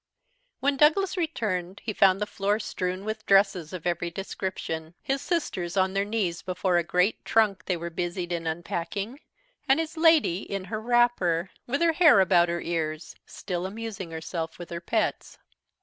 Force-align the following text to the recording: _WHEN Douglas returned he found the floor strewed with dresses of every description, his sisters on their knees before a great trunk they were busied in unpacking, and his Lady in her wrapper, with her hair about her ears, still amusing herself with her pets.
_WHEN 0.61 0.77
Douglas 0.77 1.15
returned 1.15 1.83
he 1.85 1.93
found 1.93 2.19
the 2.19 2.25
floor 2.25 2.59
strewed 2.59 3.03
with 3.03 3.23
dresses 3.27 3.71
of 3.71 3.85
every 3.85 4.09
description, 4.09 4.95
his 5.03 5.21
sisters 5.21 5.77
on 5.77 5.93
their 5.93 6.03
knees 6.03 6.41
before 6.41 6.77
a 6.77 6.83
great 6.83 7.23
trunk 7.23 7.65
they 7.65 7.77
were 7.77 7.91
busied 7.91 8.31
in 8.31 8.47
unpacking, 8.47 9.19
and 9.69 9.79
his 9.79 9.97
Lady 9.97 10.39
in 10.41 10.63
her 10.73 10.81
wrapper, 10.81 11.51
with 11.67 11.81
her 11.83 11.93
hair 11.93 12.19
about 12.19 12.49
her 12.49 12.61
ears, 12.61 13.13
still 13.27 13.67
amusing 13.67 14.09
herself 14.09 14.57
with 14.57 14.71
her 14.71 14.81
pets. 14.81 15.37